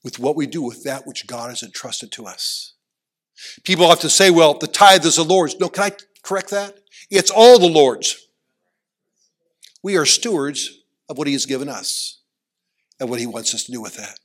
[0.02, 2.74] with what we do with that which God has entrusted to us.
[3.64, 5.58] People have to say, well, the tithe is the Lord's.
[5.58, 6.78] No, can I correct that?
[7.10, 8.26] It's all the Lord's.
[9.82, 10.78] We are stewards
[11.08, 12.20] of what He has given us
[13.00, 14.18] and what He wants us to do with that.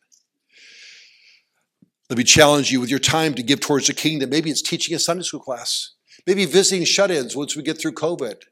[2.09, 4.31] Let me challenge you with your time to give towards the kingdom.
[4.31, 5.91] Maybe it's teaching a Sunday school class,
[6.25, 8.43] maybe visiting shut ins once we get through COVID,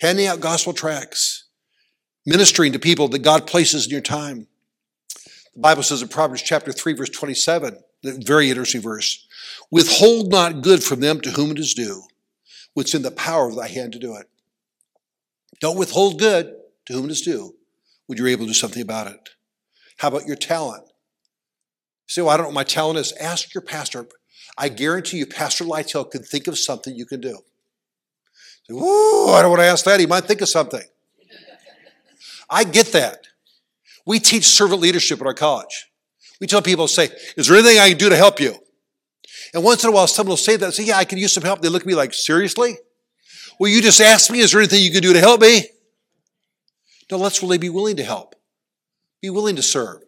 [0.00, 1.44] handing out gospel tracts,
[2.24, 4.46] ministering to people that God places in your time.
[5.54, 9.26] The Bible says in Proverbs chapter 3, verse 27, a very interesting verse
[9.70, 12.02] withhold not good from them to whom it is due,
[12.72, 14.26] which in the power of thy hand to do it.
[15.60, 16.54] Don't withhold good
[16.86, 17.54] to whom it is due
[18.10, 19.28] when you're able to do something about it.
[19.98, 20.82] How about your talent?
[20.82, 23.12] You say, well, I don't know what my talent is.
[23.12, 24.04] Ask your pastor.
[24.58, 27.38] I guarantee you, Pastor Lytle can think of something you can do.
[28.66, 30.00] Say, Whoa, I don't want to ask that.
[30.00, 30.82] He might think of something.
[32.50, 33.28] I get that.
[34.04, 35.88] We teach servant leadership at our college.
[36.40, 38.56] We tell people, say, is there anything I can do to help you?
[39.54, 41.44] And once in a while, someone will say that, say, yeah, I can use some
[41.44, 41.62] help.
[41.62, 42.76] They look at me like, seriously?
[43.60, 45.68] Well, you just asked me, is there anything you can do to help me?
[47.10, 48.36] No, let's really be willing to help.
[49.20, 50.02] Be willing to serve.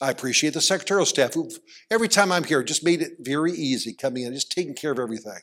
[0.00, 1.50] I appreciate the secretarial staff who,
[1.90, 4.98] every time I'm here, just made it very easy coming in, just taking care of
[4.98, 5.40] everything.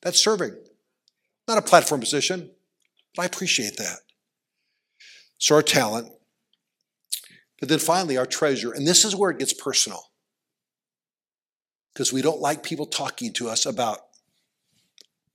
[0.00, 0.56] That's serving.
[1.46, 2.50] Not a platform position,
[3.14, 3.98] but I appreciate that.
[5.38, 6.08] So our talent,
[7.60, 8.72] but then finally our treasure.
[8.72, 10.10] And this is where it gets personal.
[11.92, 13.98] Because we don't like people talking to us about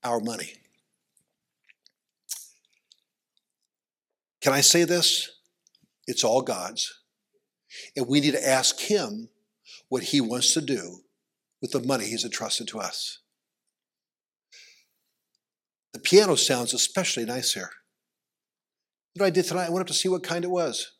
[0.04, 0.54] our money.
[4.42, 5.30] Can I say this?
[6.06, 6.94] It's all God's.
[7.96, 9.30] And we need to ask Him
[9.90, 11.00] what He wants to do
[11.62, 13.20] with the money He's entrusted to us.
[15.94, 17.72] The piano sounds especially nice here.
[19.16, 19.66] What I did tonight?
[19.66, 20.92] I went up to see what kind it was.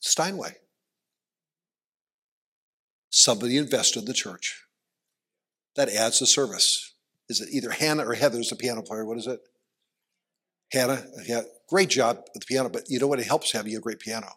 [0.00, 0.56] Steinway.
[3.10, 4.64] Somebody invested in the church.
[5.76, 6.94] That adds to service.
[7.28, 9.04] Is it either Hannah or Heather's the piano player?
[9.04, 9.40] What is it?
[10.72, 13.20] Hannah, yeah, great job with the piano, but you know what?
[13.20, 14.28] It helps having a great piano.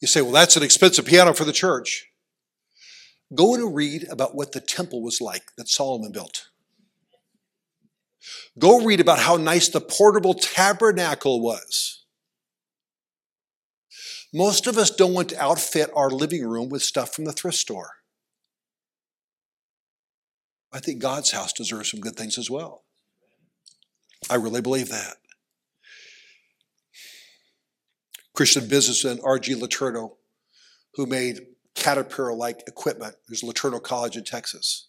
[0.00, 2.06] You say, well, that's an expensive piano for the church.
[3.34, 6.48] Go and read about what the temple was like that Solomon built.
[8.58, 12.04] Go read about how nice the portable tabernacle was.
[14.32, 17.58] Most of us don't want to outfit our living room with stuff from the thrift
[17.58, 17.90] store.
[20.72, 22.84] I think God's house deserves some good things as well.
[24.28, 25.16] I really believe that.
[28.34, 29.54] Christian businessman R.G.
[29.54, 30.16] Letourneau,
[30.94, 34.88] who made Caterpillar like equipment, there's Letourneau College in Texas,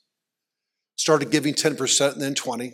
[0.96, 2.74] started giving 10% and then 20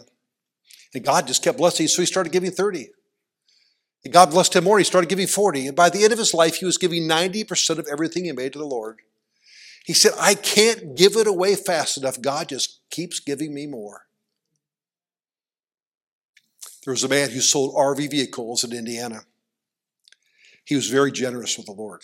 [0.94, 2.90] and God just kept blessing, so he started giving 30.
[4.04, 5.68] And God blessed him more, he started giving 40.
[5.68, 8.54] And by the end of his life, he was giving 90% of everything he made
[8.54, 9.02] to the Lord.
[9.86, 12.22] He said, I can't give it away fast enough.
[12.22, 14.07] God just keeps giving me more.
[16.88, 19.24] There was a man who sold RV vehicles in Indiana.
[20.64, 22.04] He was very generous with the Lord.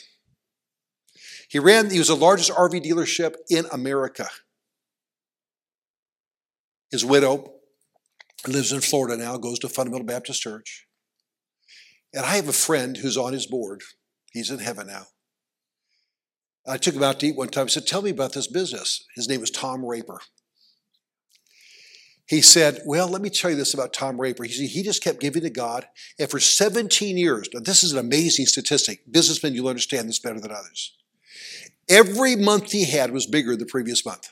[1.47, 4.27] He ran, he was the largest RV dealership in America.
[6.91, 7.53] His widow
[8.45, 10.85] lives in Florida now, goes to Fundamental Baptist Church.
[12.13, 13.83] And I have a friend who's on his board.
[14.33, 15.05] He's in heaven now.
[16.67, 17.67] I took him out to eat one time.
[17.67, 19.05] I said, Tell me about this business.
[19.15, 20.19] His name was Tom Raper.
[22.27, 24.43] He said, Well, let me tell you this about Tom Raper.
[24.43, 25.87] He He just kept giving to God.
[26.19, 29.01] And for 17 years, now this is an amazing statistic.
[29.11, 30.95] Businessmen, you'll understand this better than others.
[31.89, 34.29] Every month he had was bigger than the previous month.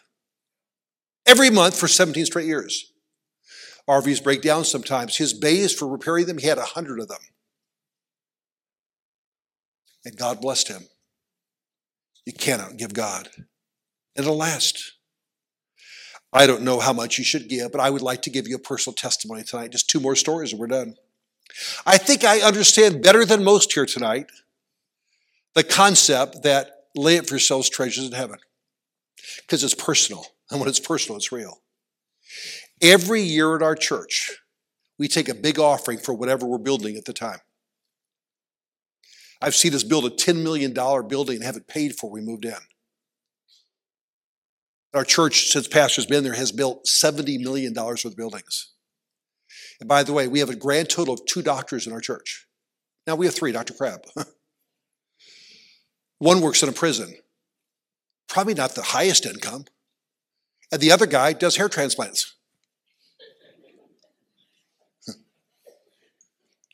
[1.25, 2.91] Every month for 17 straight years.
[3.89, 5.17] RVs break down sometimes.
[5.17, 7.19] His bays for repairing them, he had a hundred of them.
[10.05, 10.83] And God blessed him.
[12.25, 13.29] You cannot give God.
[14.15, 14.93] It'll last.
[16.33, 18.55] I don't know how much you should give, but I would like to give you
[18.55, 19.71] a personal testimony tonight.
[19.71, 20.95] Just two more stories and we're done.
[21.85, 24.31] I think I understand better than most here tonight
[25.53, 28.39] the concept that lay it for yourselves treasures in heaven
[29.41, 30.25] because it's personal.
[30.49, 31.61] And when it's personal, it's real.
[32.81, 34.37] Every year at our church,
[34.97, 37.39] we take a big offering for whatever we're building at the time.
[39.41, 42.45] I've seen us build a $10 million building and have it paid for we moved
[42.45, 42.53] in.
[44.93, 48.71] Our church, since Pastor's been there, has built $70 million worth of buildings.
[49.79, 52.45] And by the way, we have a grand total of two doctors in our church.
[53.07, 53.73] Now we have three, Dr.
[53.73, 54.05] Crabb.
[56.19, 57.15] One works in a prison,
[58.27, 59.65] probably not the highest income.
[60.71, 62.35] And the other guy does hair transplants.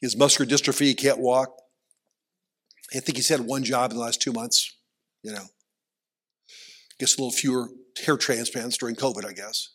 [0.02, 1.58] His muscular dystrophy, he can't walk.
[2.94, 4.76] I think he's had one job in the last two months,
[5.24, 5.46] you know.
[7.00, 7.70] Gets a little fewer
[8.06, 9.70] hair transplants during COVID, I guess.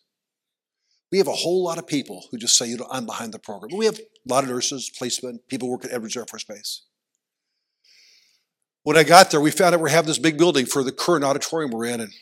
[1.10, 3.38] We have a whole lot of people who just say, you know, I'm behind the
[3.38, 3.76] program.
[3.76, 6.82] We have a lot of nurses, policemen, people work at Edwards Air Force Base.
[8.82, 11.24] When I got there, we found out we're having this big building for the current
[11.24, 12.00] auditorium we're in.
[12.00, 12.12] And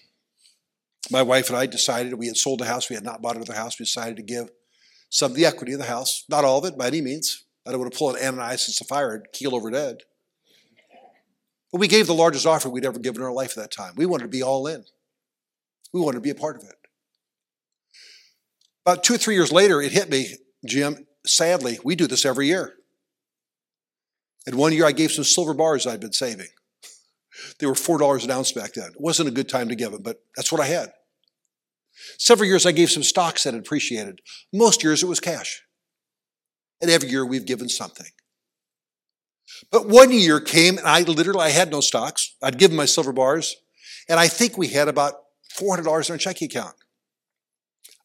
[1.10, 2.90] my wife and I decided we had sold the house.
[2.90, 3.78] We had not bought another house.
[3.78, 4.50] We decided to give
[5.08, 6.24] some of the equity of the house.
[6.28, 7.44] Not all of it by any means.
[7.66, 9.98] I don't want to pull an Ananias and Sapphira and keel over dead.
[11.72, 13.94] But we gave the largest offer we'd ever given in our life at that time.
[13.96, 14.84] We wanted to be all in.
[15.92, 16.76] We wanted to be a part of it.
[18.86, 20.36] About two or three years later, it hit me,
[20.66, 21.06] Jim.
[21.26, 22.74] Sadly, we do this every year.
[24.46, 26.48] And one year I gave some silver bars I'd been saving.
[27.58, 28.90] They were $4 an ounce back then.
[28.90, 30.92] It wasn't a good time to give them, but that's what I had.
[32.18, 34.20] Several years I gave some stocks that had appreciated.
[34.52, 35.62] Most years it was cash.
[36.80, 38.06] And every year we've given something.
[39.70, 42.34] But one year came and I literally I had no stocks.
[42.42, 43.56] I'd given my silver bars,
[44.08, 45.14] and I think we had about
[45.58, 46.74] $400 in our checking account.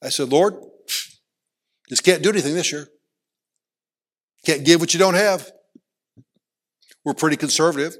[0.02, 0.56] I said, Lord,
[1.90, 2.88] just can't do anything this year.
[4.46, 5.52] Can't give what you don't have.
[7.04, 7.98] We're pretty conservative.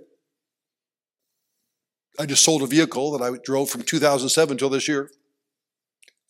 [2.20, 5.10] I just sold a vehicle that I drove from 2007 until this year,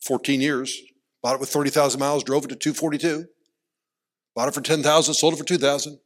[0.02, 0.80] 14 years.
[1.22, 3.26] Bought it with 30,000 miles, drove it to 242.
[4.34, 5.98] Bought it for 10,000, sold it for 2,000.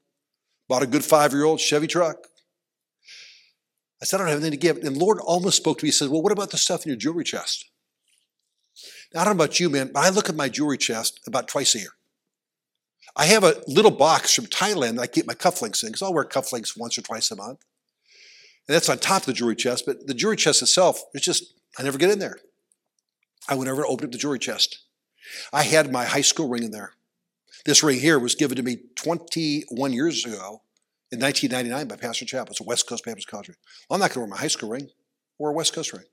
[0.68, 2.16] Bought a good five-year-old Chevy truck.
[4.02, 4.76] I said, I don't have anything to give.
[4.78, 5.88] And the Lord almost spoke to me.
[5.88, 7.66] He said, Well, what about the stuff in your jewelry chest?
[9.12, 11.48] Now, I don't know about you, man, but I look at my jewelry chest about
[11.48, 11.90] twice a year.
[13.16, 16.14] I have a little box from Thailand that I keep my cufflinks in because I'll
[16.14, 17.58] wear cufflinks once or twice a month.
[18.68, 21.54] And that's on top of the jewelry chest, but the jewelry chest itself, it's just,
[21.76, 22.38] I never get in there.
[23.48, 24.78] I would never open up the jewelry chest.
[25.52, 26.92] I had my high school ring in there.
[27.66, 30.62] This ring here was given to me 21 years ago
[31.12, 32.52] in 1999 by Pastor Chappell.
[32.52, 33.56] It's a West Coast Baptist College ring.
[33.88, 34.88] Well, I'm not going to wear my high school ring.
[35.38, 36.04] Wear a West Coast ring.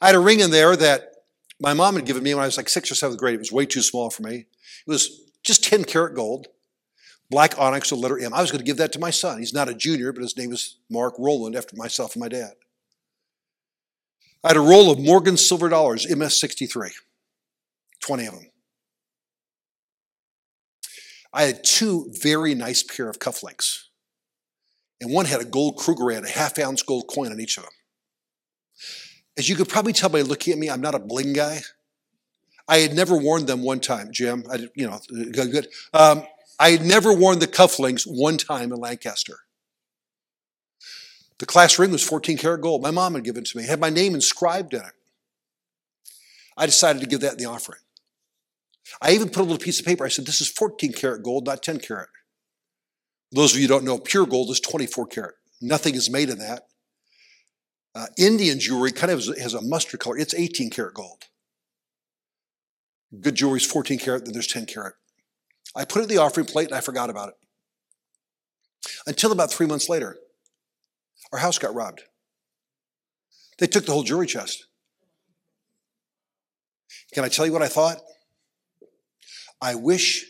[0.00, 1.12] I had a ring in there that
[1.60, 3.34] my mom had given me when I was like sixth or seventh grade.
[3.34, 4.46] It was way too small for me.
[4.86, 6.48] It was just 10 karat gold,
[7.30, 8.34] black onyx, a letter M.
[8.34, 9.38] I was going to give that to my son.
[9.38, 12.52] He's not a junior, but his name is Mark Rowland after myself and my dad.
[14.42, 16.92] I had a roll of Morgan silver dollars, MS63,
[18.00, 18.46] 20 of them.
[21.32, 23.89] I had two very nice pair of cufflinks.
[25.00, 27.64] And one had a gold Kruger Krugerrand, a half ounce gold coin on each of
[27.64, 27.72] them.
[29.38, 31.60] As you could probably tell by looking at me, I'm not a bling guy.
[32.68, 34.44] I had never worn them one time, Jim.
[34.50, 35.00] I, you know,
[35.32, 35.68] good.
[35.92, 36.24] Um,
[36.58, 39.38] I had never worn the cufflinks one time in Lancaster.
[41.38, 42.82] The class ring was 14 karat gold.
[42.82, 43.64] My mom had given it to me.
[43.64, 44.92] It had my name inscribed in it.
[46.56, 47.80] I decided to give that in the offering.
[49.00, 50.04] I even put a little piece of paper.
[50.04, 52.08] I said, This is 14 karat gold, not 10 karat.
[53.32, 55.34] Those of you who don't know, pure gold is 24 karat.
[55.60, 56.64] Nothing is made of that.
[57.94, 60.16] Uh, Indian jewelry kind of has a mustard color.
[60.16, 61.24] It's 18 karat gold.
[63.20, 64.94] Good jewelry is 14 karat, then there's 10 karat.
[65.74, 67.34] I put it in the offering plate and I forgot about it.
[69.06, 70.16] Until about three months later,
[71.32, 72.02] our house got robbed.
[73.58, 74.66] They took the whole jewelry chest.
[77.12, 78.00] Can I tell you what I thought?
[79.60, 80.26] I wish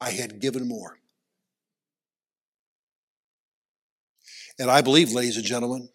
[0.00, 0.98] I had given more.
[4.58, 5.88] And I believe, ladies and gentlemen,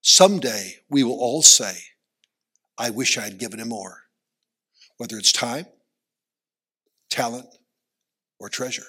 [0.00, 1.76] someday we will all say,
[2.76, 4.04] I wish I had given him more,
[4.96, 5.66] whether it's time,
[7.10, 7.46] talent,
[8.38, 8.86] or treasure.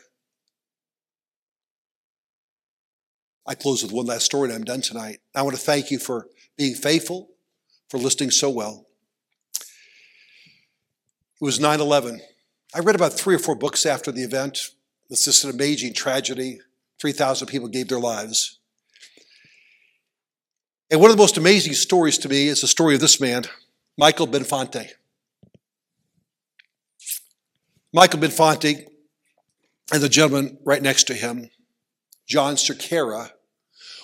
[3.45, 5.19] I close with one last story and I'm done tonight.
[5.35, 6.27] I want to thank you for
[6.57, 7.29] being faithful,
[7.89, 8.85] for listening so well.
[9.59, 12.21] It was 9 11.
[12.73, 14.69] I read about three or four books after the event.
[15.09, 16.61] It's just an amazing tragedy.
[17.01, 18.59] 3,000 people gave their lives.
[20.91, 23.45] And one of the most amazing stories to me is the story of this man,
[23.97, 24.89] Michael Benfante.
[27.93, 28.87] Michael Benfante
[29.93, 31.49] and the gentleman right next to him,
[32.27, 33.29] John Cerqueira,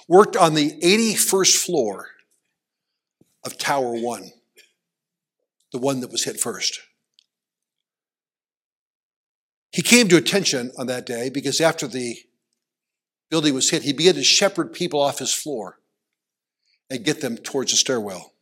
[0.08, 2.08] worked on the 81st floor
[3.46, 4.32] of Tower 1,
[5.74, 6.80] the one that was hit first.
[9.74, 12.16] He came to attention on that day because after the
[13.30, 15.80] building was hit, he began to shepherd people off his floor
[16.90, 18.34] and get them towards the stairwell.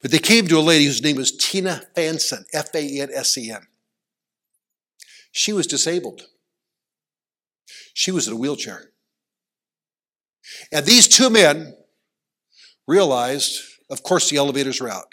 [0.00, 3.36] But they came to a lady whose name was Tina Fansen, F A N S
[3.36, 3.66] E N.
[5.32, 6.22] She was disabled.
[7.94, 8.90] She was in a wheelchair.
[10.72, 11.74] And these two men
[12.86, 13.60] realized,
[13.90, 15.12] of course, the elevators were out,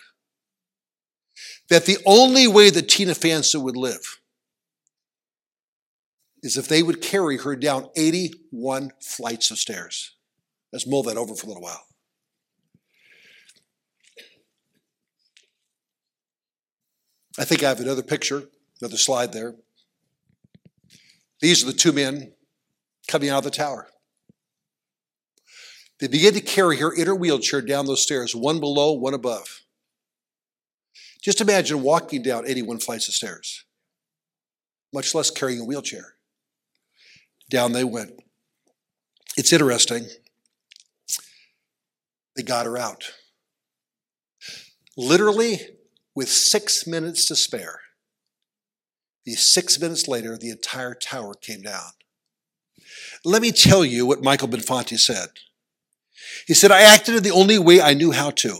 [1.69, 4.19] that the only way that Tina Fansen would live
[6.43, 10.14] is if they would carry her down 81 flights of stairs.
[10.75, 11.85] Let's mull that over for a little while.
[17.39, 18.43] I think I have another picture,
[18.81, 19.55] another slide there.
[21.39, 22.33] These are the two men
[23.07, 23.87] coming out of the tower.
[26.01, 29.61] They begin to carry her in her wheelchair down those stairs, one below, one above.
[31.21, 33.63] Just imagine walking down 81 flights of stairs,
[34.93, 36.15] much less carrying a wheelchair.
[37.49, 38.19] Down they went.
[39.37, 40.09] It's interesting.
[42.35, 43.13] They got her out.
[44.97, 45.59] Literally,
[46.13, 47.81] with six minutes to spare,
[49.25, 51.91] the six minutes later, the entire tower came down.
[53.23, 55.29] Let me tell you what Michael Benfante said.
[56.47, 58.59] He said, I acted in the only way I knew how to.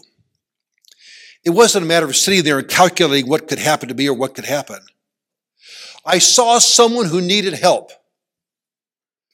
[1.43, 4.15] It wasn't a matter of sitting there and calculating what could happen to me or
[4.15, 4.79] what could happen.
[6.03, 7.91] I saw someone who needed help.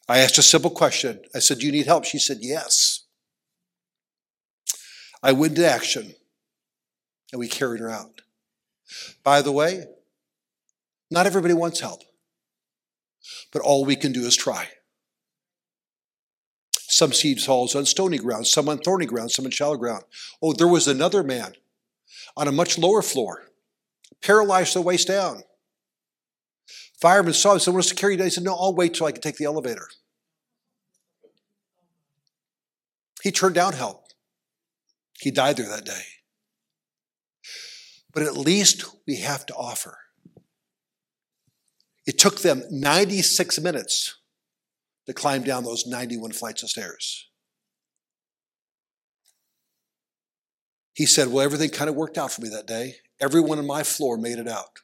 [0.10, 1.22] I asked a simple question.
[1.34, 2.04] I said, Do you need help?
[2.04, 3.06] She said, Yes.
[5.24, 6.14] I went to action
[7.32, 8.22] and we carried her out.
[9.24, 9.86] By the way,
[11.10, 12.02] not everybody wants help,
[13.52, 14.70] but all we can do is try.
[16.74, 20.04] Some seed falls on stony ground, some on thorny ground, some on shallow ground.
[20.42, 21.54] Oh, there was another man
[22.36, 23.44] on a much lower floor,
[24.22, 25.44] paralyzed the waist down.
[27.00, 28.18] Fireman saw him, said, What's the carry?
[28.18, 29.88] He said, No, I'll wait till I can take the elevator.
[33.24, 34.06] He turned down help.
[35.22, 36.02] He died there that day.
[38.12, 40.00] But at least we have to offer.
[42.08, 44.18] It took them 96 minutes
[45.06, 47.30] to climb down those 91 flights of stairs.
[50.94, 52.96] He said, Well, everything kind of worked out for me that day.
[53.20, 54.80] Everyone on my floor made it out.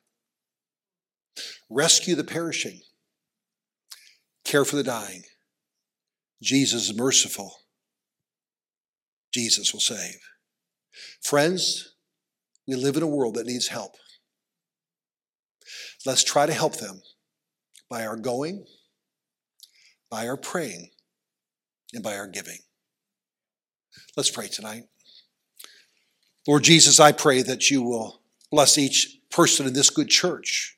[1.67, 2.81] Rescue the perishing,
[4.45, 5.23] care for the dying.
[6.43, 7.55] Jesus is merciful.
[9.33, 10.19] Jesus will save.
[11.21, 11.93] Friends,
[12.67, 13.95] we live in a world that needs help.
[16.05, 17.01] Let's try to help them
[17.89, 18.65] by our going,
[20.09, 20.89] by our praying,
[21.93, 22.59] and by our giving.
[24.15, 24.83] Let's pray tonight.
[26.47, 28.21] Lord Jesus, I pray that you will
[28.51, 30.77] bless each person in this good church.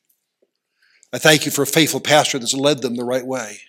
[1.13, 3.59] I thank you for a faithful pastor that's led them the right way.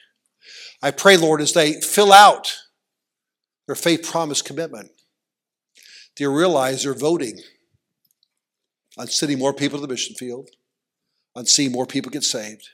[0.82, 2.54] I pray, Lord, as they fill out
[3.70, 4.90] their faith promise commitment,
[6.18, 7.38] they realize they're voting
[8.98, 10.50] on sending more people to the mission field,
[11.36, 12.68] on seeing more people get saved.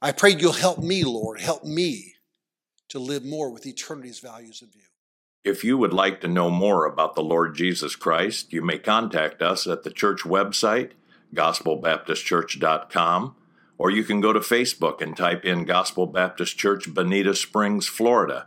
[0.00, 2.14] I pray you'll help me, Lord, help me
[2.90, 4.82] to live more with eternity's values in view.
[5.42, 9.42] If you would like to know more about the Lord Jesus Christ, you may contact
[9.42, 10.92] us at the church website,
[11.34, 13.34] gospelbaptistchurch.com,
[13.76, 18.46] or you can go to Facebook and type in Gospel Baptist Church, Bonita Springs, Florida.